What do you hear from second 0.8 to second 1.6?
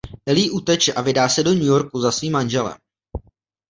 a vydá se do